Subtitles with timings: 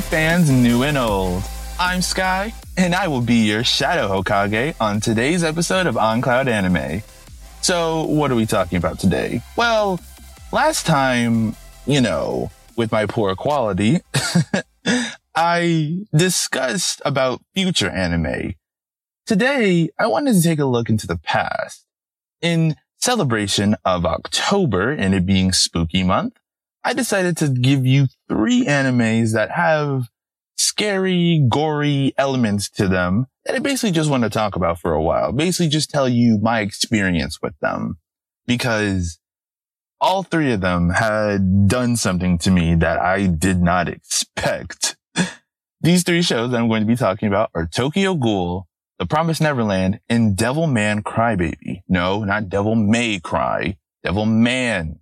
[0.00, 1.42] Fans, new and old.
[1.78, 6.48] I'm Sky, and I will be your Shadow Hokage on today's episode of On Cloud
[6.48, 7.02] Anime.
[7.60, 9.42] So, what are we talking about today?
[9.56, 10.00] Well,
[10.52, 11.54] last time,
[11.86, 14.00] you know, with my poor quality,
[15.36, 18.54] I discussed about future anime.
[19.26, 21.84] Today, I wanted to take a look into the past.
[22.40, 26.34] In celebration of October and it being spooky month,
[26.82, 30.08] I decided to give you three animes that have
[30.56, 35.02] scary, gory elements to them that I basically just want to talk about for a
[35.02, 35.32] while.
[35.32, 37.98] Basically just tell you my experience with them
[38.46, 39.18] because
[40.00, 44.96] all three of them had done something to me that I did not expect.
[45.80, 48.66] These three shows that I'm going to be talking about are Tokyo Ghoul,
[48.98, 51.82] The Promised Neverland, and Devil Man Crybaby.
[51.88, 53.76] No, not Devil May Cry.
[54.02, 55.00] Devil Man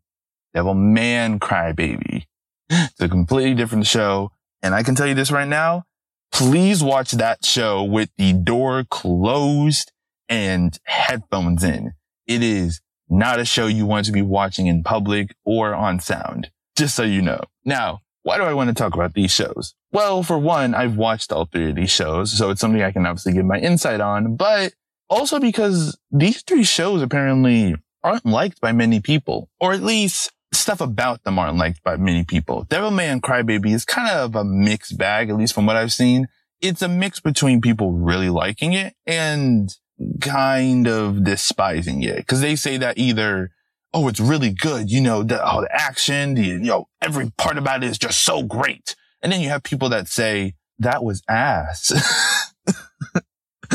[0.59, 2.25] Devil Man Crybaby.
[2.69, 4.33] It's a completely different show.
[4.61, 5.85] And I can tell you this right now.
[6.33, 9.93] Please watch that show with the door closed
[10.29, 11.93] and headphones in.
[12.27, 16.51] It is not a show you want to be watching in public or on sound.
[16.77, 17.43] Just so you know.
[17.65, 19.77] Now, why do I want to talk about these shows?
[19.93, 23.07] Well, for one, I've watched all three of these shows, so it's something I can
[23.07, 24.73] obviously give my insight on, but
[25.09, 30.33] also because these three shows apparently aren't liked by many people, or at least
[30.69, 32.65] stuff about them aren't liked by many people.
[32.65, 35.95] Devil May Devilman Crybaby is kind of a mixed bag, at least from what I've
[35.95, 36.29] seen.
[36.61, 39.75] It's a mix between people really liking it and
[40.21, 42.27] kind of despising it.
[42.27, 43.51] Cause they say that either,
[43.95, 44.91] oh, it's really good.
[44.91, 48.23] You know, the, oh, the action, the, you know, every part about it is just
[48.23, 48.95] so great.
[49.23, 51.93] And then you have people that say that was ass.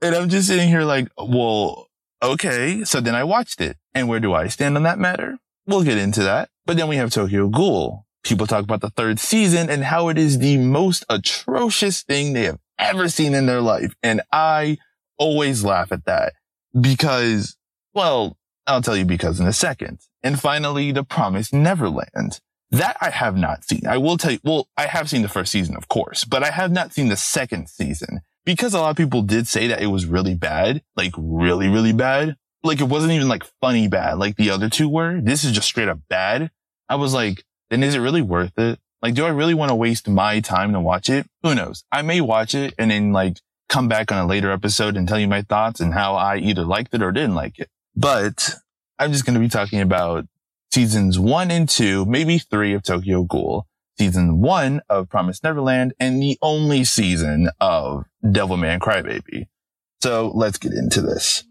[0.00, 1.88] and I'm just sitting here like, well,
[2.22, 2.84] okay.
[2.84, 3.78] So then I watched it.
[3.96, 5.38] And where do I stand on that matter?
[5.66, 6.50] We'll get into that.
[6.66, 8.06] But then we have Tokyo Ghoul.
[8.22, 12.44] People talk about the third season and how it is the most atrocious thing they
[12.44, 13.94] have ever seen in their life.
[14.02, 14.78] And I
[15.18, 16.32] always laugh at that
[16.78, 17.56] because,
[17.92, 18.36] well,
[18.66, 20.00] I'll tell you because in a second.
[20.22, 22.40] And finally, The Promised Neverland.
[22.70, 23.86] That I have not seen.
[23.86, 26.50] I will tell you, well, I have seen the first season, of course, but I
[26.50, 29.86] have not seen the second season because a lot of people did say that it
[29.86, 34.36] was really bad, like really, really bad like it wasn't even like funny bad like
[34.36, 35.20] the other two were.
[35.20, 36.50] This is just straight up bad.
[36.88, 38.78] I was like, then is it really worth it?
[39.02, 41.26] Like, do I really want to waste my time to watch it?
[41.42, 41.84] Who knows?
[41.92, 43.38] I may watch it and then like
[43.68, 46.64] come back on a later episode and tell you my thoughts and how I either
[46.64, 47.68] liked it or didn't like it.
[47.94, 48.54] But
[48.98, 50.26] I'm just going to be talking about
[50.72, 53.66] seasons one and two, maybe three of Tokyo Ghoul,
[53.98, 59.48] season one of Promised Neverland, and the only season of Devilman Crybaby.
[60.02, 61.44] So let's get into this.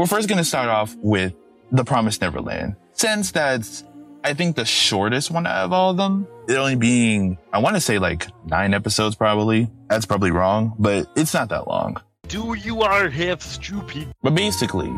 [0.00, 1.34] We're first going to start off with
[1.72, 2.74] The Promised Neverland.
[2.94, 3.84] Since that's,
[4.24, 6.26] I think, the shortest one out of all of them.
[6.48, 9.70] It only being, I want to say like nine episodes probably.
[9.90, 12.00] That's probably wrong, but it's not that long.
[12.28, 14.10] Do you are half stupid?
[14.22, 14.90] But basically,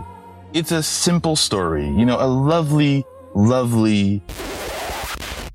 [0.53, 1.85] it's a simple story.
[1.85, 4.23] You know, a lovely, lovely.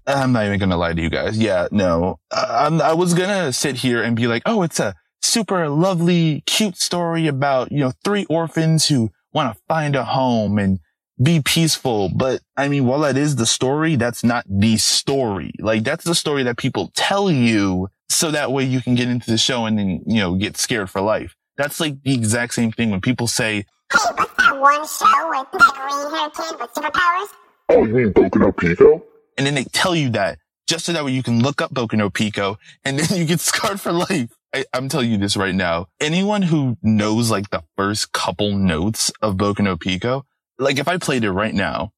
[0.07, 1.37] Ah, I'm not even gonna lie to you guys.
[1.37, 2.19] Yeah, no.
[2.33, 6.75] I, I was gonna sit here and be like, oh, it's a super lovely, cute
[6.75, 10.79] story about, you know, three orphans who want to find a home and
[11.21, 12.09] be peaceful.
[12.13, 15.51] But I mean, while that is the story, that's not the story.
[15.59, 19.29] Like that's the story that people tell you so that way you can get into
[19.29, 21.35] the show and then, you know, get scared for life.
[21.55, 25.51] That's like the exact same thing when people say, Hey, what's that one show with
[25.51, 27.27] that green hair kid with superpowers?
[27.69, 29.03] Oh, you mean Boku no Pico?
[29.37, 31.93] And then they tell you that just so that way you can look up Boku
[31.93, 34.36] no Pico and then you get scarred for life.
[34.53, 35.87] I, am telling you this right now.
[35.99, 40.25] Anyone who knows like the first couple notes of Boku no Pico,
[40.57, 41.91] like if I played it right now,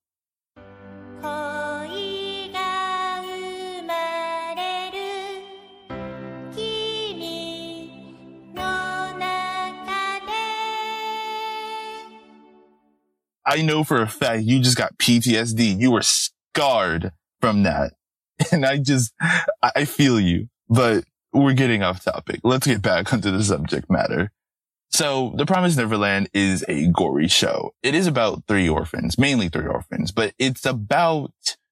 [13.45, 15.79] I know for a fact you just got PTSD.
[15.79, 17.11] You were scarred
[17.41, 17.93] from that.
[18.53, 19.11] And I just,
[19.61, 21.03] I feel you, but
[21.33, 22.41] we're getting off topic.
[22.43, 24.31] Let's get back onto the subject matter.
[24.91, 27.73] So The Promised Neverland is a gory show.
[27.83, 31.31] It is about three orphans, mainly three orphans, but it's about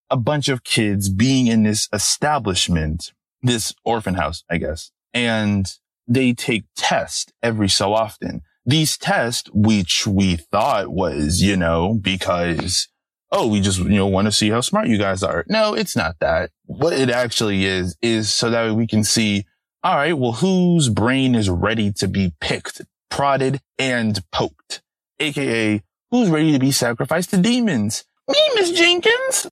[0.09, 3.11] a bunch of kids being in this establishment,
[3.41, 4.91] this orphan house, I guess.
[5.13, 5.65] And
[6.07, 8.41] they take tests every so often.
[8.65, 12.89] these tests, which we thought was, you know, because,
[13.31, 15.45] oh, we just, you know, want to see how smart you guys are.
[15.47, 16.51] No, it's not that.
[16.65, 19.45] What it actually is, is so that we can see,
[19.83, 24.81] all right, well, whose brain is ready to be picked, prodded and poked,
[25.19, 25.81] aka
[26.11, 28.05] who's ready to be sacrificed to demons?
[28.27, 29.47] Me, Miss Jenkins.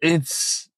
[0.00, 0.68] It's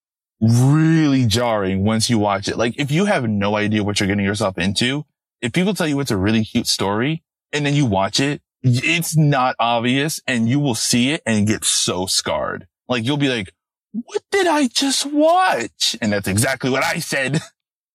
[0.41, 2.56] really jarring once you watch it.
[2.56, 5.05] Like if you have no idea what you're getting yourself into,
[5.41, 7.23] if people tell you it's a really cute story
[7.53, 11.64] and then you watch it, it's not obvious and you will see it and get
[11.64, 12.66] so scarred.
[12.88, 13.52] Like you'll be like,
[13.92, 15.96] what did I just watch?
[16.00, 17.40] And that's exactly what I said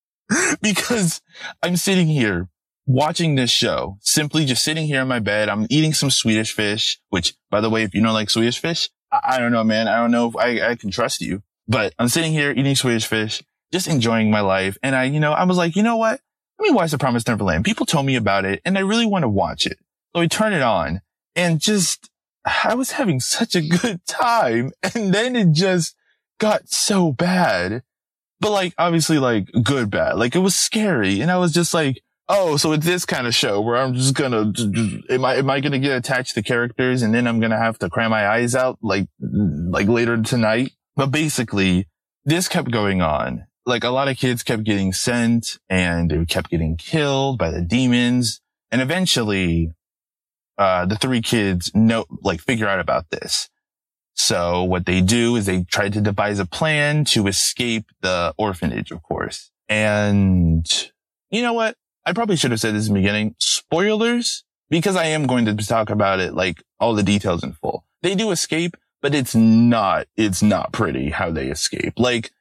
[0.61, 1.21] because
[1.61, 2.49] I'm sitting here
[2.85, 5.49] watching this show, simply just sitting here in my bed.
[5.49, 8.89] I'm eating some Swedish fish, which by the way, if you don't like Swedish fish,
[9.11, 9.87] I, I don't know, man.
[9.87, 13.05] I don't know if I, I can trust you, but I'm sitting here eating Swedish
[13.05, 14.77] fish, just enjoying my life.
[14.83, 16.19] And I, you know, I was like, you know what?
[16.59, 17.65] Let me watch The Promised Neverland.
[17.65, 19.77] People told me about it and I really want to watch it.
[20.15, 21.01] So I turn it on
[21.35, 22.09] and just,
[22.45, 24.71] I was having such a good time.
[24.95, 25.95] And then it just
[26.39, 27.83] got so bad.
[28.39, 30.17] But like, obviously like good bad.
[30.17, 31.19] Like it was scary.
[31.19, 34.13] And I was just like, oh, so it's this kind of show where I'm just
[34.15, 34.53] gonna,
[35.09, 37.89] am I, am I gonna get attached to characters and then I'm gonna have to
[37.89, 40.71] cry my eyes out like, like later tonight?
[40.95, 41.89] But basically,
[42.23, 46.51] this kept going on like a lot of kids kept getting sent and they kept
[46.51, 48.39] getting killed by the demons.
[48.71, 49.73] And eventually,
[50.57, 53.49] uh, the three kids know, like figure out about this.
[54.13, 58.91] So what they do is they try to devise a plan to escape the orphanage,
[58.91, 59.51] of course.
[59.67, 60.65] And
[61.29, 61.75] you know what?
[62.05, 63.35] I probably should have said this in the beginning.
[63.39, 67.85] Spoilers, because I am going to talk about it, like all the details in full.
[68.03, 71.93] They do escape, but it's not, it's not pretty how they escape.
[71.97, 72.31] Like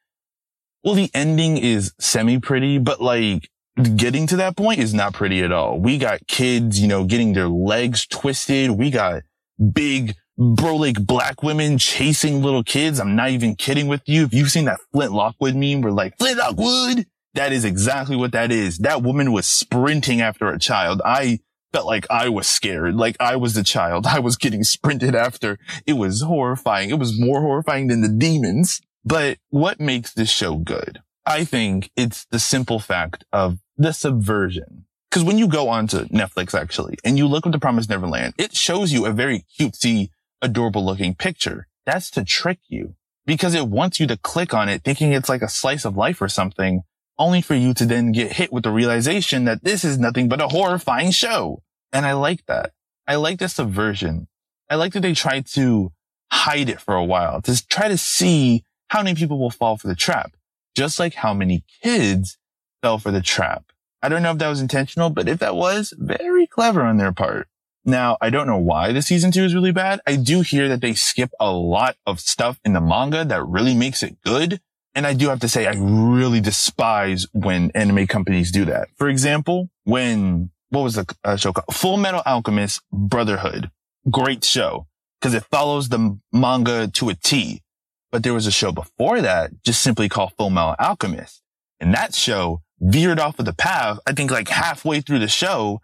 [0.85, 3.49] well, the ending is semi pretty, but like
[3.95, 5.79] getting to that point is not pretty at all.
[5.79, 8.71] We got kids, you know, getting their legs twisted.
[8.71, 9.23] We got
[9.71, 12.99] big bro like black women chasing little kids.
[12.99, 14.23] I'm not even kidding with you.
[14.23, 17.05] If you've seen that Flint Lockwood meme, we're like, Flint Lockwood.
[17.33, 18.77] That is exactly what that is.
[18.77, 21.01] That woman was sprinting after a child.
[21.03, 21.39] I
[21.73, 22.95] felt like I was scared.
[22.95, 24.07] Like I was the child.
[24.07, 25.59] I was getting sprinted after.
[25.85, 26.89] It was horrifying.
[26.89, 28.79] It was more horrifying than the demons.
[29.03, 31.01] But what makes this show good?
[31.25, 34.85] I think it's the simple fact of the subversion.
[35.11, 38.55] Cause when you go onto Netflix actually and you look at The Promised Neverland, it
[38.55, 40.09] shows you a very cutesy,
[40.41, 41.67] adorable looking picture.
[41.85, 42.95] That's to trick you
[43.25, 46.21] because it wants you to click on it thinking it's like a slice of life
[46.21, 46.81] or something
[47.17, 50.41] only for you to then get hit with the realization that this is nothing but
[50.41, 51.61] a horrifying show.
[51.93, 52.71] And I like that.
[53.07, 54.27] I like the subversion.
[54.69, 55.93] I like that they try to
[56.31, 59.87] hide it for a while to try to see how many people will fall for
[59.87, 60.35] the trap?
[60.75, 62.37] Just like how many kids
[62.85, 63.71] fell for the trap.
[64.03, 67.11] I don't know if that was intentional, but if that was, very clever on their
[67.11, 67.47] part.
[67.83, 70.01] Now, I don't know why the season two is really bad.
[70.05, 73.73] I do hear that they skip a lot of stuff in the manga that really
[73.73, 74.61] makes it good.
[74.93, 78.89] And I do have to say, I really despise when anime companies do that.
[78.97, 81.75] For example, when, what was the uh, show called?
[81.75, 83.71] Full Metal Alchemist Brotherhood.
[84.11, 84.85] Great show
[85.19, 87.63] because it follows the manga to a T.
[88.11, 91.41] But there was a show before that just simply called Full Metal Alchemist.
[91.79, 95.81] And that show veered off of the path, I think like halfway through the show.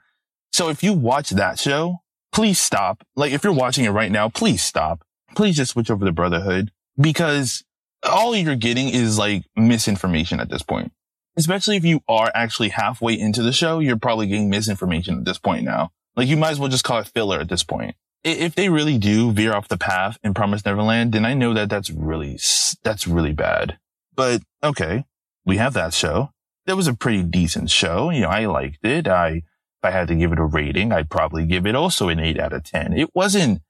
[0.52, 1.98] So if you watch that show,
[2.32, 3.04] please stop.
[3.16, 5.04] Like if you're watching it right now, please stop.
[5.36, 7.64] Please just switch over to Brotherhood because
[8.04, 10.92] all you're getting is like misinformation at this point.
[11.38, 15.40] Especially if you are actually halfway into the show, you're probably getting misinformation at this
[15.40, 15.92] point now.
[16.18, 18.98] Like you might as well just call it filler at this point if they really
[18.98, 22.40] do veer off the path in Promise Neverland, then I know that that's really,
[22.84, 23.78] that's really bad.
[24.16, 25.06] But okay,
[25.46, 26.32] we have that show.
[26.66, 28.10] That was a pretty decent show.
[28.10, 29.08] You know, I liked it.
[29.08, 32.20] I, if I had to give it a rating, I'd probably give it also an
[32.20, 32.94] eight out of 10.
[32.94, 33.62] It wasn't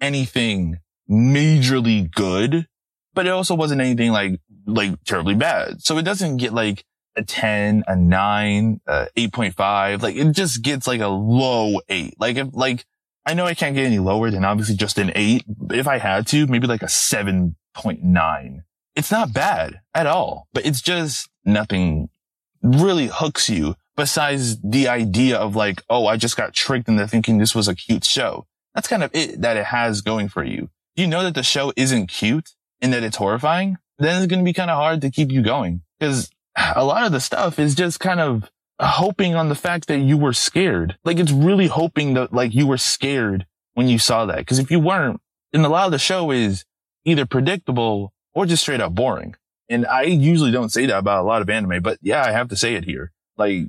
[0.00, 0.78] anything
[1.10, 2.66] majorly good,
[3.14, 5.82] but it also wasn't anything like, like terribly bad.
[5.82, 6.84] So it doesn't get like
[7.16, 10.02] a 10, a 9, uh, 8.5.
[10.02, 12.14] Like it just gets like a low 8.
[12.18, 12.84] Like if like
[13.26, 15.44] I know I can't get any lower than obviously just an eight.
[15.70, 18.62] If I had to, maybe like a 7.9.
[18.96, 22.08] It's not bad at all, but it's just nothing
[22.62, 27.38] really hooks you besides the idea of like, oh, I just got tricked into thinking
[27.38, 28.46] this was a cute show.
[28.74, 30.70] That's kind of it that it has going for you.
[30.96, 32.50] You know that the show isn't cute
[32.80, 33.76] and that it's horrifying.
[33.98, 36.30] Then it's going to be kind of hard to keep you going because
[36.74, 38.50] a lot of the stuff is just kind of
[38.80, 40.98] hoping on the fact that you were scared.
[41.04, 44.46] Like it's really hoping that like you were scared when you saw that.
[44.46, 45.20] Cause if you weren't,
[45.52, 46.64] then a lot of the show is
[47.04, 49.34] either predictable or just straight up boring.
[49.68, 52.48] And I usually don't say that about a lot of anime, but yeah, I have
[52.48, 53.10] to say it here.
[53.36, 53.68] Like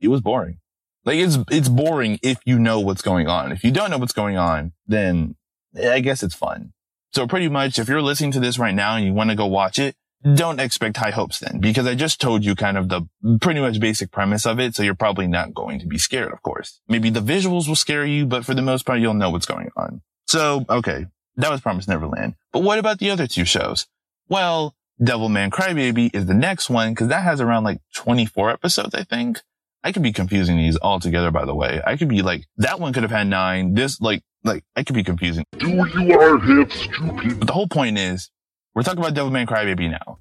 [0.00, 0.58] it was boring.
[1.04, 3.52] Like it's, it's boring if you know what's going on.
[3.52, 5.36] If you don't know what's going on, then
[5.80, 6.72] I guess it's fun.
[7.12, 9.46] So pretty much if you're listening to this right now and you want to go
[9.46, 9.94] watch it,
[10.34, 13.08] don't expect high hopes then because I just told you kind of the
[13.40, 14.74] pretty much basic premise of it.
[14.74, 16.80] So you're probably not going to be scared, of course.
[16.88, 19.70] Maybe the visuals will scare you, but for the most part, you'll know what's going
[19.76, 20.02] on.
[20.26, 21.06] So, okay.
[21.36, 22.34] That was Promise Neverland.
[22.52, 23.86] But what about the other two shows?
[24.28, 29.04] Well, Devilman Crybaby is the next one because that has around like 24 episodes, I
[29.04, 29.40] think.
[29.82, 31.80] I could be confusing these all together, by the way.
[31.86, 33.74] I could be like, that one could have had nine.
[33.74, 35.44] This, like, like, I could be confusing.
[35.56, 37.38] Do you are stupid?
[37.38, 38.30] But the whole point is,
[38.74, 40.18] we're talking about Devilman Crybaby now.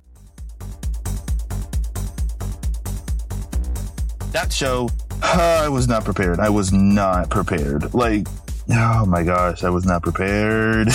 [4.32, 4.90] That show,
[5.22, 6.40] I was not prepared.
[6.40, 7.94] I was not prepared.
[7.94, 8.28] Like,
[8.70, 10.90] oh my gosh, I was not prepared.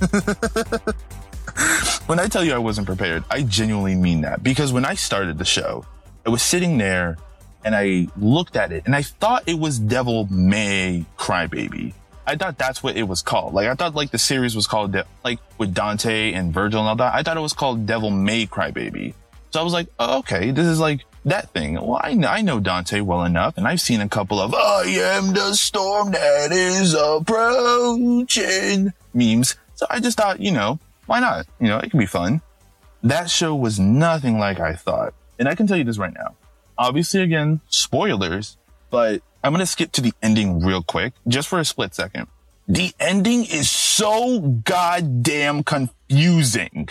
[2.06, 5.38] when I tell you I wasn't prepared, I genuinely mean that because when I started
[5.38, 5.84] the show,
[6.26, 7.16] I was sitting there
[7.64, 11.94] and I looked at it and I thought it was Devil May Crybaby.
[12.26, 13.54] I thought that's what it was called.
[13.54, 16.88] Like I thought like the series was called De- like with Dante and Virgil and
[16.88, 17.14] all that.
[17.14, 19.14] I thought it was called Devil May Crybaby.
[19.50, 21.74] So I was like, oh, okay, this is like that thing.
[21.74, 25.34] Well, I I know Dante well enough and I've seen a couple of I am
[25.34, 29.56] the storm that is approaching memes.
[29.74, 30.78] So I just thought, you know,
[31.12, 31.46] why not?
[31.60, 32.40] You know, it can be fun.
[33.02, 35.12] That show was nothing like I thought.
[35.38, 36.36] And I can tell you this right now.
[36.78, 38.56] Obviously, again, spoilers,
[38.88, 42.28] but I'm going to skip to the ending real quick, just for a split second.
[42.66, 46.88] The ending is so goddamn confusing.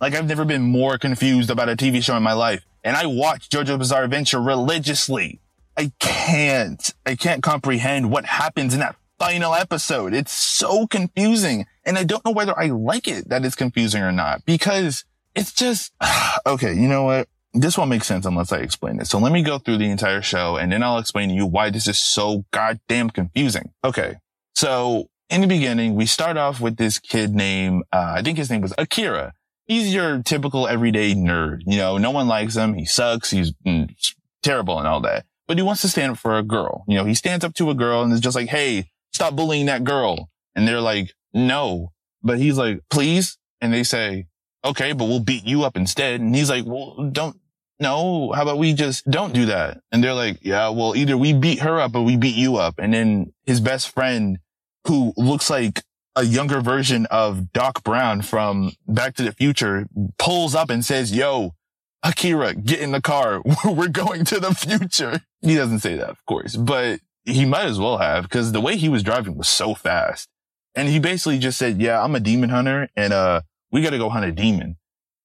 [0.00, 2.66] Like I've never been more confused about a TV show in my life.
[2.82, 5.38] And I watch JoJo Bizarre Adventure religiously.
[5.76, 10.14] I can't, I can't comprehend what happens in that final episode.
[10.14, 11.66] It's so confusing.
[11.84, 15.52] And I don't know whether I like it that it's confusing or not because it's
[15.52, 15.92] just,
[16.46, 17.28] okay, you know what?
[17.54, 19.06] This won't make sense unless I explain it.
[19.06, 21.70] So let me go through the entire show and then I'll explain to you why
[21.70, 23.72] this is so goddamn confusing.
[23.84, 24.16] Okay.
[24.54, 28.50] So in the beginning, we start off with this kid named, uh, I think his
[28.50, 29.32] name was Akira.
[29.64, 31.60] He's your typical everyday nerd.
[31.66, 32.74] You know, no one likes him.
[32.74, 33.30] He sucks.
[33.30, 33.94] He's mm,
[34.42, 36.84] terrible and all that, but he wants to stand up for a girl.
[36.88, 39.66] You know, he stands up to a girl and is just like, Hey, stop bullying
[39.66, 40.28] that girl.
[40.54, 43.38] And they're like, no, but he's like, please.
[43.60, 44.26] And they say,
[44.64, 46.20] okay, but we'll beat you up instead.
[46.20, 47.36] And he's like, well, don't,
[47.80, 49.80] no, how about we just don't do that?
[49.90, 52.76] And they're like, yeah, well, either we beat her up or we beat you up.
[52.78, 54.38] And then his best friend
[54.86, 55.82] who looks like
[56.14, 59.86] a younger version of Doc Brown from Back to the Future
[60.18, 61.54] pulls up and says, yo,
[62.02, 63.42] Akira, get in the car.
[63.64, 65.20] We're going to the future.
[65.40, 68.76] He doesn't say that, of course, but he might as well have because the way
[68.76, 70.28] he was driving was so fast.
[70.74, 73.98] And he basically just said, yeah, I'm a demon hunter and, uh, we got to
[73.98, 74.76] go hunt a demon.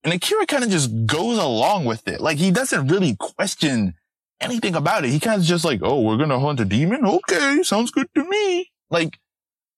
[0.04, 2.22] And Akira kind of just goes along with it.
[2.22, 3.96] Like he doesn't really question
[4.40, 5.10] anything about it.
[5.10, 7.06] He kind of just like, oh, we're going to hunt a demon.
[7.06, 7.64] Okay.
[7.64, 8.72] Sounds good to me.
[8.90, 9.20] Like,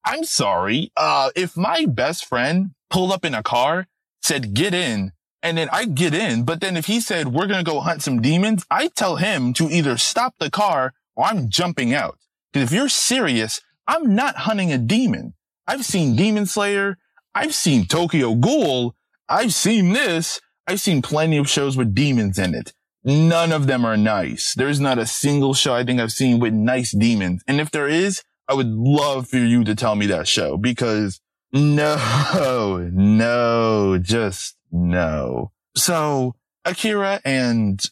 [0.04, 0.92] I'm sorry.
[0.96, 3.86] Uh, if my best friend pulled up in a car,
[4.22, 5.12] said, get in,
[5.42, 8.02] and then I get in, but then if he said, we're going to go hunt
[8.02, 12.18] some demons, I tell him to either stop the car or I'm jumping out.
[12.52, 15.34] Because if you're serious, I'm not hunting a demon.
[15.66, 16.98] I've seen Demon Slayer.
[17.34, 18.94] I've seen Tokyo Ghoul.
[19.28, 20.40] I've seen this.
[20.66, 22.72] I've seen plenty of shows with demons in it.
[23.02, 24.54] None of them are nice.
[24.54, 27.42] There's not a single show I think I've seen with nice demons.
[27.46, 31.20] And if there is, I would love for you to tell me that show because
[31.52, 35.52] no, no, just no.
[35.76, 37.82] So Akira and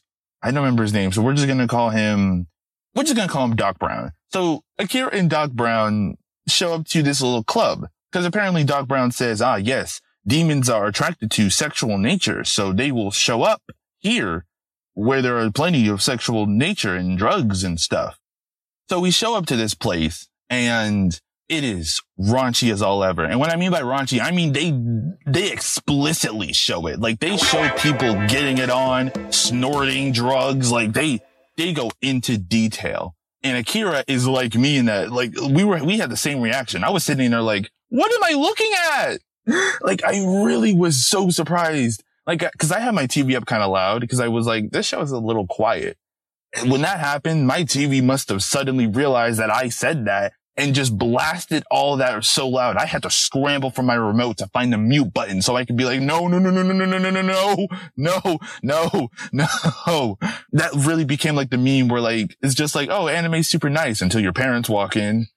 [0.42, 1.12] I don't remember his name.
[1.12, 2.48] So we're just going to call him,
[2.94, 4.12] we're just going to call him Doc Brown.
[4.30, 6.16] So Akira and Doc Brown
[6.50, 10.86] show up to this little club because apparently Doc Brown says, ah, yes, demons are
[10.86, 12.44] attracted to sexual nature.
[12.44, 13.62] So they will show up
[13.98, 14.44] here
[14.94, 18.18] where there are plenty of sexual nature and drugs and stuff.
[18.88, 23.24] So we show up to this place and it is raunchy as all ever.
[23.24, 24.72] And what I mean by raunchy, I mean they,
[25.30, 27.00] they explicitly show it.
[27.00, 30.72] Like they show people getting it on, snorting drugs.
[30.72, 31.20] Like they,
[31.56, 33.14] they go into detail.
[33.42, 36.84] And Akira is like me in that, like we were, we had the same reaction.
[36.84, 39.18] I was sitting there like, what am I looking at?
[39.82, 42.02] like I really was so surprised.
[42.26, 44.70] Like, uh, cause I had my TV up kind of loud because I was like,
[44.70, 45.96] this show is a little quiet.
[46.54, 50.74] And when that happened, my TV must have suddenly realized that I said that and
[50.74, 52.76] just blasted all that so loud.
[52.76, 55.76] I had to scramble for my remote to find the mute button so I could
[55.76, 59.46] be like, no, no, no, no, no, no, no, no, no, no, no, no,
[59.86, 60.18] no.
[60.52, 64.02] That really became like the meme where like, it's just like, oh, anime's super nice
[64.02, 65.28] until your parents walk in.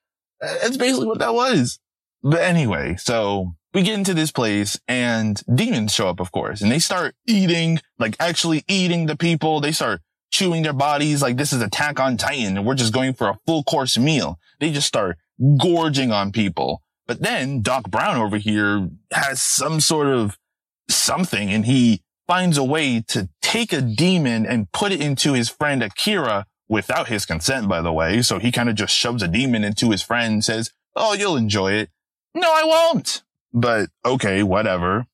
[0.42, 1.80] That's basically what that was.
[2.24, 6.72] But anyway, so we get into this place and demons show up, of course, and
[6.72, 9.62] they start eating, like actually eating the people.
[9.62, 13.14] They start chewing their bodies like this is Attack on Titan and we're just going
[13.14, 14.40] for a full course meal.
[14.60, 15.18] They just start
[15.60, 16.82] gorging on people.
[17.08, 20.38] But then Doc Brown over here has some sort of
[20.90, 25.50] something and he finds a way to take a demon and put it into his
[25.50, 28.22] friend Akira without his consent, by the way.
[28.22, 31.38] So he kind of just shoves a demon into his friend and says, Oh, you'll
[31.38, 31.90] enjoy it.
[32.34, 33.24] No, I won't.
[33.54, 35.06] But okay, whatever.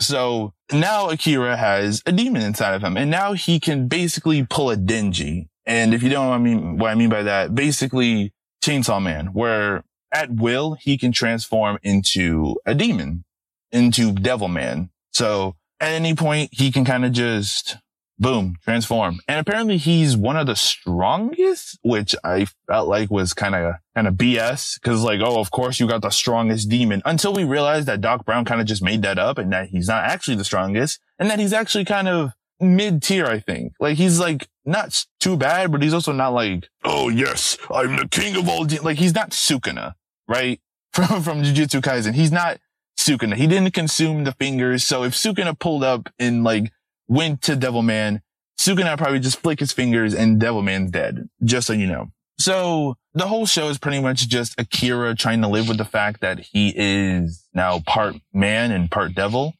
[0.00, 4.70] So now Akira has a demon inside of him and now he can basically pull
[4.70, 5.48] a Denji.
[5.64, 8.32] And if you don't know what I mean, what I mean by that, basically
[8.64, 13.24] Chainsaw Man, where at will he can transform into a demon,
[13.72, 14.90] into Devil Man.
[15.12, 17.76] So at any point he can kind of just
[18.18, 19.20] boom, transform.
[19.28, 24.08] And apparently he's one of the strongest, which I felt like was kind of, kind
[24.08, 24.80] of BS.
[24.80, 28.24] Cause like, oh, of course you got the strongest demon until we realized that Doc
[28.24, 31.30] Brown kind of just made that up and that he's not actually the strongest and
[31.30, 33.74] that he's actually kind of mid tier, I think.
[33.80, 38.08] Like he's like not too bad, but he's also not like, oh yes, I'm the
[38.08, 38.64] king of all.
[38.64, 38.82] De-.
[38.82, 39.94] Like he's not Sukuna,
[40.28, 40.60] right?
[40.96, 42.14] From, from Jujutsu Kaisen.
[42.14, 42.58] He's not
[42.98, 43.34] Sukuna.
[43.34, 44.82] He didn't consume the fingers.
[44.82, 46.72] So if Sukuna pulled up and like
[47.08, 48.20] went to Devilman,
[48.58, 51.28] Sukuna probably just flick his fingers and Devilman's dead.
[51.44, 52.10] Just so you know.
[52.38, 56.20] So the whole show is pretty much just Akira trying to live with the fact
[56.20, 59.54] that he is now part man and part devil.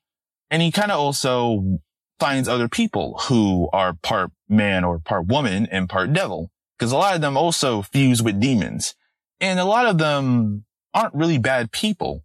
[0.51, 1.79] And he kind of also
[2.19, 6.51] finds other people who are part man or part woman and part devil.
[6.79, 8.95] Cause a lot of them also fuse with demons
[9.41, 12.23] and a lot of them aren't really bad people.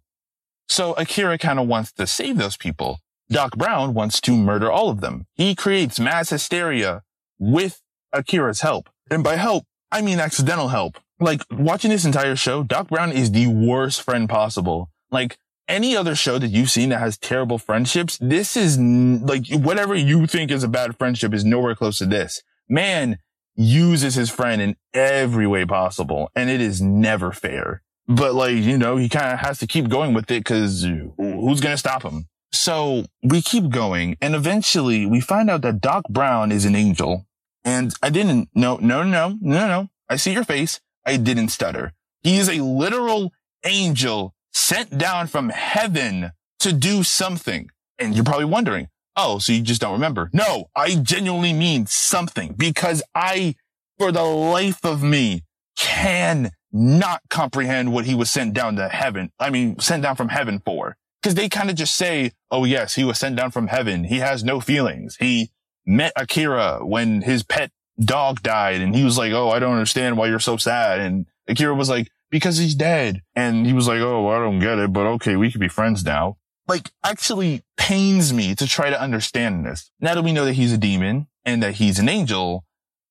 [0.68, 2.98] So Akira kind of wants to save those people.
[3.30, 5.26] Doc Brown wants to murder all of them.
[5.34, 7.02] He creates mass hysteria
[7.38, 7.80] with
[8.12, 8.88] Akira's help.
[9.10, 10.98] And by help, I mean accidental help.
[11.20, 14.90] Like watching this entire show, Doc Brown is the worst friend possible.
[15.10, 19.46] Like any other show that you've seen that has terrible friendships, this is n- like
[19.50, 22.42] whatever you think is a bad friendship is nowhere close to this.
[22.68, 23.18] Man
[23.54, 27.82] uses his friend in every way possible and it is never fair.
[28.08, 31.60] But like, you know, he kind of has to keep going with it because who's
[31.60, 32.26] going to stop him?
[32.52, 37.26] So we keep going and eventually we find out that Doc Brown is an angel.
[37.64, 39.66] And I didn't, no, no, no, no, no.
[39.66, 39.88] No.
[40.08, 40.80] I see your face.
[41.06, 41.92] I didn't stutter.
[42.22, 43.32] He is a literal
[43.64, 47.70] angel sent down from heaven to do something.
[47.98, 50.28] And you're probably wondering, oh, so you just don't remember.
[50.32, 53.54] No, I genuinely mean something because I,
[53.98, 55.44] for the life of me,
[55.76, 59.30] can not comprehend what he was sent down to heaven.
[59.38, 60.96] I mean, sent down from heaven for.
[61.22, 64.04] Cause they kind of just say, oh yes, he was sent down from heaven.
[64.04, 65.16] He has no feelings.
[65.16, 65.50] He
[65.86, 70.16] met Akira when his pet dog died and he was like, oh, I don't understand
[70.16, 71.00] why you're so sad.
[71.00, 73.20] And Akira was like, because he's dead.
[73.36, 76.04] And he was like, oh, I don't get it, but okay, we could be friends
[76.04, 76.38] now.
[76.66, 79.90] Like actually pains me to try to understand this.
[80.00, 82.64] Now that we know that he's a demon and that he's an angel,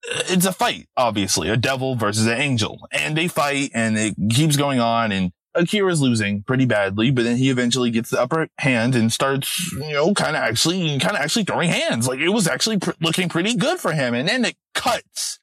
[0.04, 2.80] it's a fight, obviously, a devil versus an angel.
[2.92, 7.38] And they fight and it keeps going on and Akira's losing pretty badly, but then
[7.38, 11.22] he eventually gets the upper hand and starts, you know, kind of actually, kind of
[11.22, 12.08] actually throwing hands.
[12.08, 14.14] Like it was actually pr- looking pretty good for him.
[14.14, 15.40] And then it cuts.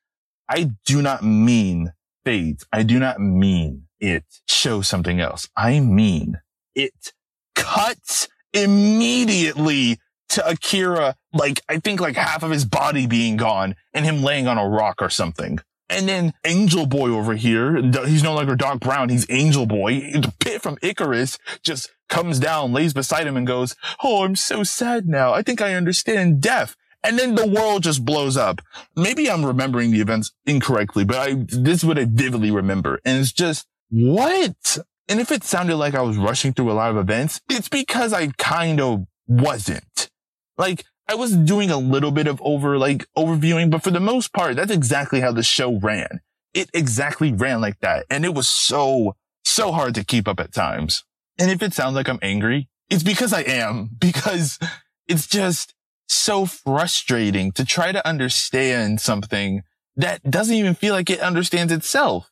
[0.49, 1.93] I do not mean
[2.25, 2.67] fades.
[2.73, 5.49] I do not mean it shows something else.
[5.57, 6.41] I mean
[6.75, 7.13] it
[7.55, 9.99] cuts immediately
[10.31, 14.47] to Akira, like I think like half of his body being gone and him laying
[14.47, 15.59] on a rock or something.
[15.91, 20.01] And then Angel Boy over here, he's no longer Doc Brown, he's Angel Boy.
[20.13, 24.63] The pit from Icarus just comes down, lays beside him and goes, Oh, I'm so
[24.63, 25.33] sad now.
[25.33, 26.77] I think I understand death.
[27.03, 28.61] And then the world just blows up.
[28.97, 33.01] Maybe I'm remembering the events incorrectly, but I, this is what I vividly remember.
[33.05, 34.79] And it's just, what?
[35.09, 38.13] And if it sounded like I was rushing through a lot of events, it's because
[38.13, 40.11] I kind of wasn't.
[40.59, 44.33] Like, I was doing a little bit of over, like, overviewing, but for the most
[44.33, 46.21] part, that's exactly how the show ran.
[46.53, 48.05] It exactly ran like that.
[48.11, 51.05] And it was so, so hard to keep up at times.
[51.39, 54.59] And if it sounds like I'm angry, it's because I am, because
[55.07, 55.75] it's just
[56.09, 59.63] so frustrating to try to understand something
[59.97, 62.31] that doesn't even feel like it understands itself.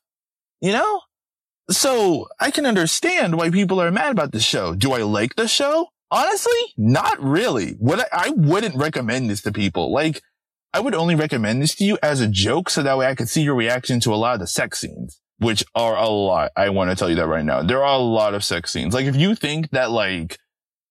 [0.60, 1.00] You know?
[1.70, 4.74] So I can understand why people are mad about the show.
[4.74, 5.88] Do I like the show?
[6.10, 7.76] Honestly, not really.
[7.78, 9.92] Would I, I wouldn't recommend this to people.
[9.92, 10.22] Like,
[10.72, 13.28] I would only recommend this to you as a joke so that way I could
[13.28, 16.52] see your reaction to a lot of the sex scenes, which are a lot.
[16.56, 17.62] I want to tell you that right now.
[17.62, 18.94] There are a lot of sex scenes.
[18.94, 20.38] Like, if you think that like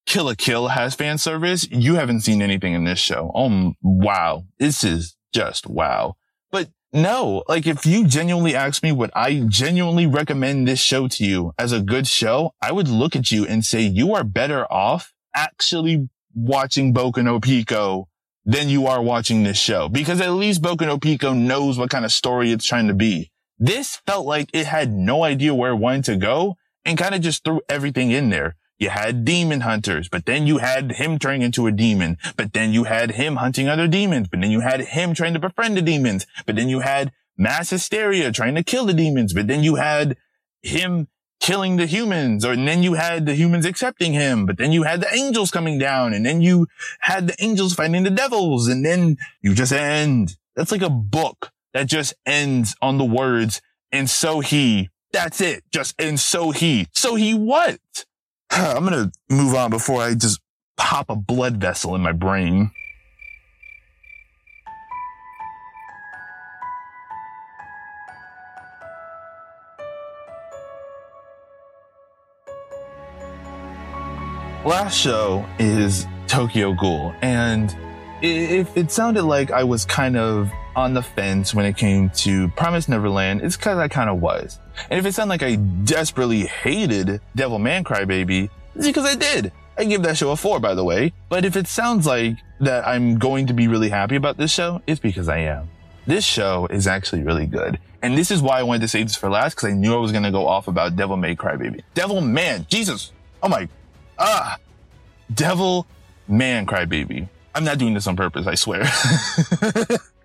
[0.06, 3.30] Kill la Kill has fan service, you haven't seen anything in this show.
[3.34, 4.44] Oh, wow.
[4.58, 6.16] This is just wow.
[6.50, 11.24] But no, like if you genuinely ask me would I genuinely recommend this show to
[11.24, 14.70] you as a good show, I would look at you and say you are better
[14.72, 18.08] off actually watching Boku no Pico
[18.44, 22.04] than you are watching this show because at least Boku no Pico knows what kind
[22.04, 23.30] of story it's trying to be.
[23.58, 27.20] This felt like it had no idea where it wanted to go and kind of
[27.20, 28.56] just threw everything in there.
[28.78, 32.72] You had demon hunters, but then you had him turning into a demon, but then
[32.72, 35.82] you had him hunting other demons, but then you had him trying to befriend the
[35.82, 39.76] demons, but then you had mass hysteria trying to kill the demons, but then you
[39.76, 40.16] had
[40.62, 41.08] him
[41.40, 45.00] killing the humans, or then you had the humans accepting him, but then you had
[45.00, 46.66] the angels coming down, and then you
[47.00, 50.36] had the angels fighting the devils, and then you just end.
[50.54, 53.62] That's like a book that just ends on the words,
[53.92, 54.90] and so he.
[55.12, 55.62] That's it.
[55.72, 56.88] Just, and so he.
[56.92, 57.78] So he what?
[58.50, 60.40] I'm going to move on before I just
[60.76, 62.70] pop a blood vessel in my brain.
[74.64, 77.76] Last show is Tokyo Ghoul, and
[78.20, 82.48] if it sounded like I was kind of on the fence when it came to
[82.50, 84.60] Promise Neverland, it's because I kind of was.
[84.90, 89.52] And if it sounded like I desperately hated Devil Man Crybaby, it's because I did.
[89.78, 91.14] I give that show a four, by the way.
[91.30, 94.82] But if it sounds like that I'm going to be really happy about this show,
[94.86, 95.70] it's because I am.
[96.06, 97.78] This show is actually really good.
[98.02, 99.98] And this is why I wanted to save this for last, because I knew I
[99.98, 101.82] was going to go off about Devil May Crybaby.
[101.94, 103.12] Devil Man, Jesus.
[103.42, 103.68] Oh my,
[104.18, 104.58] ah,
[105.32, 105.86] Devil
[106.28, 107.28] Man Crybaby.
[107.54, 108.84] I'm not doing this on purpose, I swear.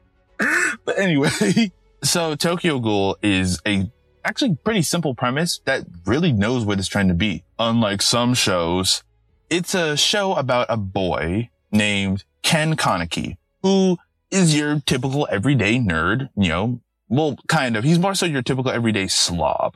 [0.86, 1.72] but anyway,
[2.04, 3.92] so Tokyo Ghoul is a
[4.24, 7.44] actually pretty simple premise that really knows what it's trying to be.
[7.60, 9.04] Unlike some shows,
[9.50, 13.98] it's a show about a boy named Ken Kaneki, who
[14.30, 17.84] is your typical everyday nerd, you know, well, kind of.
[17.84, 19.76] He's more so your typical everyday slob.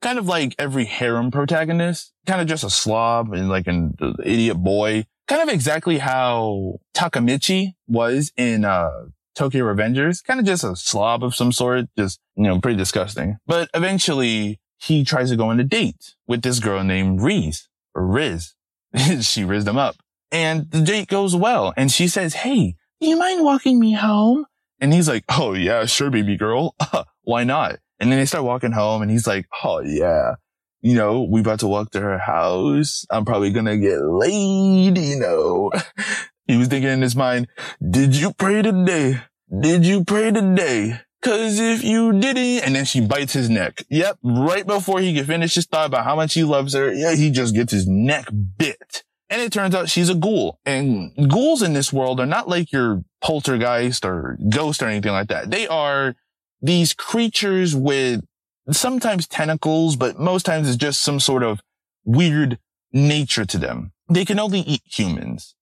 [0.00, 4.58] Kind of like every harem protagonist, kind of just a slob and like an idiot
[4.58, 5.06] boy.
[5.26, 11.22] Kind of exactly how Takemichi was in, uh, Tokyo Revengers, kind of just a slob
[11.22, 13.36] of some sort, just, you know, pretty disgusting.
[13.46, 18.06] But eventually he tries to go on a date with this girl named Riz or
[18.06, 18.54] Riz.
[19.20, 19.96] she rizzed him up
[20.32, 21.72] and the date goes well.
[21.76, 24.46] And she says, Hey, do you mind walking me home?
[24.80, 26.74] And he's like, Oh yeah, sure, baby girl.
[27.22, 27.76] Why not?
[28.00, 30.34] And then they start walking home and he's like, Oh yeah,
[30.80, 33.04] you know, we about to walk to her house.
[33.10, 35.72] I'm probably going to get laid, you know.
[36.46, 37.48] He was thinking in his mind,
[37.90, 39.20] did you pray today?
[39.60, 41.00] Did you pray today?
[41.22, 43.82] Cause if you didn't, and then she bites his neck.
[43.90, 44.18] Yep.
[44.22, 46.92] Right before he can finish his thought about how much he loves her.
[46.92, 48.28] Yeah, he just gets his neck
[48.58, 49.02] bit.
[49.28, 50.60] And it turns out she's a ghoul.
[50.64, 55.28] And ghouls in this world are not like your poltergeist or ghost or anything like
[55.28, 55.50] that.
[55.50, 56.14] They are
[56.62, 58.24] these creatures with
[58.70, 61.60] sometimes tentacles, but most times it's just some sort of
[62.04, 62.58] weird
[62.92, 63.92] nature to them.
[64.08, 65.55] They can only eat humans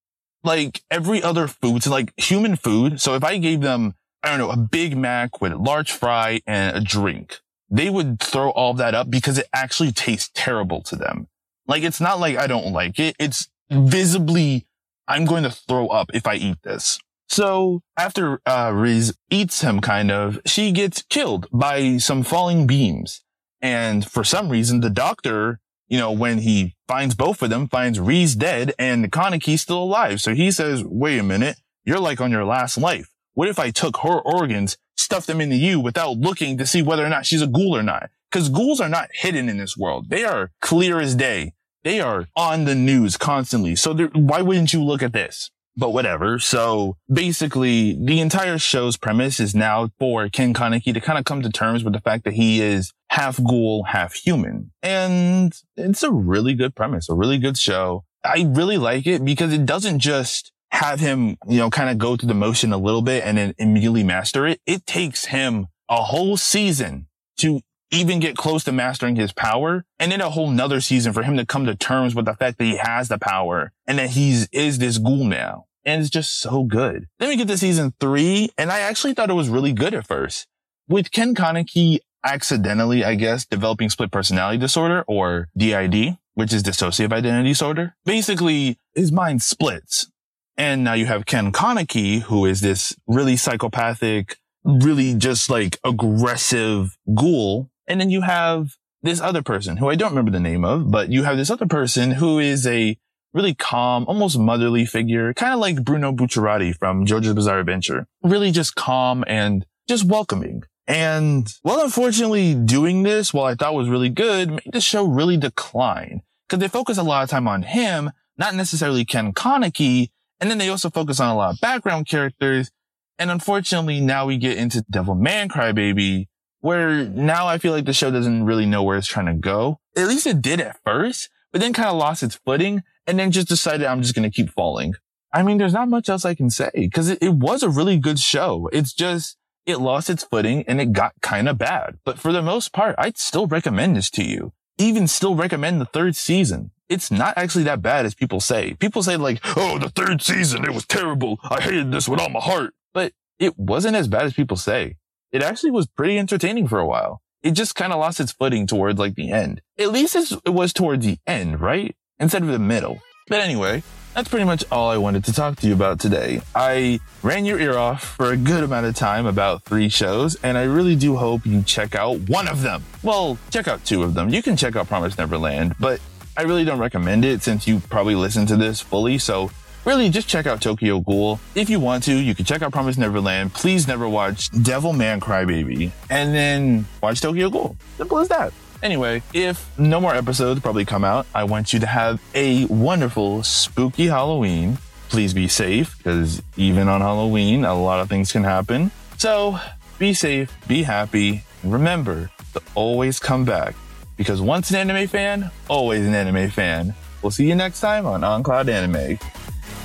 [0.44, 3.00] like every other food, so like human food.
[3.00, 6.40] So if I gave them, I don't know, a Big Mac with a large fry
[6.46, 10.96] and a drink, they would throw all that up because it actually tastes terrible to
[10.96, 11.28] them.
[11.66, 13.16] Like it's not like I don't like it.
[13.18, 14.66] It's visibly,
[15.08, 16.98] I'm going to throw up if I eat this.
[17.28, 23.22] So after, uh, Riz eats him kind of, she gets killed by some falling beams.
[23.62, 28.00] And for some reason, the doctor you know, when he finds both of them, finds
[28.00, 30.20] Riz dead and Kaneki's still alive.
[30.20, 33.10] So he says, wait a minute, you're like on your last life.
[33.34, 37.04] What if I took her organs, stuffed them into you without looking to see whether
[37.04, 38.10] or not she's a ghoul or not?
[38.30, 40.08] Because ghouls are not hidden in this world.
[40.08, 41.52] They are clear as day.
[41.82, 43.76] They are on the news constantly.
[43.76, 45.50] So why wouldn't you look at this?
[45.76, 46.38] but whatever.
[46.38, 51.42] So basically the entire show's premise is now for Ken Kaneki to kind of come
[51.42, 54.72] to terms with the fact that he is half ghoul, half human.
[54.82, 58.04] And it's a really good premise, a really good show.
[58.24, 62.16] I really like it because it doesn't just have him, you know, kind of go
[62.16, 64.60] through the motion a little bit and then immediately master it.
[64.66, 67.60] It takes him a whole season to
[67.92, 71.36] even get close to mastering his power and then a whole nother season for him
[71.36, 74.48] to come to terms with the fact that he has the power and that he's
[74.50, 75.66] is this ghoul now.
[75.84, 77.06] And it's just so good.
[77.20, 80.04] Then we get to season three and I actually thought it was really good at
[80.04, 80.48] first.
[80.88, 87.12] With Ken Kaneki accidentally, I guess, developing split personality disorder or DID, which is dissociative
[87.12, 87.94] identity disorder.
[88.04, 90.10] Basically, his mind splits.
[90.56, 96.96] And now you have Ken Kaneki, who is this really psychopathic, really just like aggressive
[97.14, 100.90] ghoul and then you have this other person who I don't remember the name of,
[100.90, 102.96] but you have this other person who is a
[103.34, 108.06] really calm, almost motherly figure, kind of like Bruno Bucciarati from JoJo's Bizarre Adventure.
[108.22, 110.62] Really just calm and just welcoming.
[110.86, 115.36] And well, unfortunately doing this, while I thought was really good, made the show really
[115.36, 120.10] decline because they focus a lot of time on him, not necessarily Ken Kaneki.
[120.40, 122.70] And then they also focus on a lot of background characters.
[123.18, 126.26] And unfortunately, now we get into Devil Man Crybaby,
[126.60, 129.78] where now I feel like the show doesn't really know where it's trying to go.
[129.96, 133.30] At least it did at first, but then kind of lost its footing and then
[133.30, 134.94] just decided I'm just going to keep falling.
[135.32, 137.98] I mean, there's not much else I can say because it, it was a really
[137.98, 138.68] good show.
[138.72, 139.36] It's just,
[139.66, 141.98] it lost its footing and it got kind of bad.
[142.04, 144.52] But for the most part, I'd still recommend this to you.
[144.78, 146.70] Even still recommend the third season.
[146.88, 148.74] It's not actually that bad as people say.
[148.74, 151.38] People say like, oh, the third season, it was terrible.
[151.42, 152.74] I hated this with all my heart.
[152.92, 154.96] But it wasn't as bad as people say.
[155.32, 157.22] It actually was pretty entertaining for a while.
[157.42, 159.60] It just kind of lost its footing towards like the end.
[159.78, 161.96] At least it was towards the end, right?
[162.18, 163.00] Instead of the middle.
[163.28, 163.82] But anyway,
[164.14, 166.40] that's pretty much all I wanted to talk to you about today.
[166.54, 170.56] I ran your ear off for a good amount of time about three shows, and
[170.56, 172.84] I really do hope you check out one of them.
[173.02, 174.28] Well, check out two of them.
[174.28, 176.00] You can check out Promise Neverland, but
[176.36, 179.18] I really don't recommend it since you probably listened to this fully.
[179.18, 179.50] So
[179.84, 181.40] really just check out Tokyo Ghoul.
[181.54, 183.52] If you want to, you can check out Promise Neverland.
[183.52, 187.76] Please never watch Devilman Crybaby and then watch Tokyo Ghoul.
[187.96, 188.52] Simple as that.
[188.84, 193.42] Anyway, if no more episodes probably come out, I want you to have a wonderful,
[193.42, 194.76] spooky Halloween.
[195.08, 198.90] Please be safe because even on Halloween, a lot of things can happen.
[199.16, 199.58] So
[199.98, 203.74] be safe, be happy, and remember to always come back
[204.18, 206.94] because once an anime fan, always an anime fan.
[207.22, 209.18] We'll see you next time on OnCloud Anime.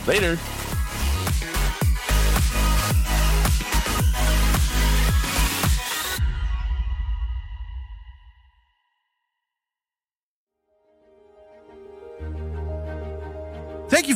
[0.06, 0.38] Later.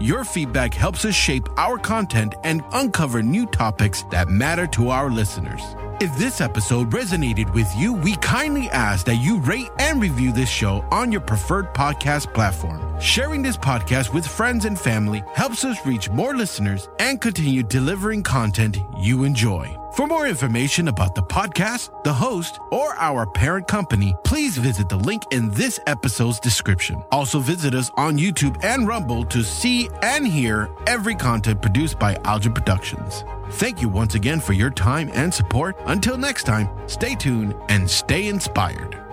[0.00, 5.08] Your feedback helps us shape our content and uncover new topics that matter to our
[5.08, 5.62] listeners.
[6.00, 10.48] If this episode resonated with you, we kindly ask that you rate and review this
[10.48, 12.98] show on your preferred podcast platform.
[13.00, 18.24] Sharing this podcast with friends and family helps us reach more listeners and continue delivering
[18.24, 19.76] content you enjoy.
[19.94, 24.96] For more information about the podcast, the host, or our parent company, please visit the
[24.96, 27.00] link in this episode's description.
[27.12, 32.14] Also, visit us on YouTube and Rumble to see and hear every content produced by
[32.16, 33.24] Algid Productions.
[33.52, 35.76] Thank you once again for your time and support.
[35.86, 39.03] Until next time, stay tuned and stay inspired.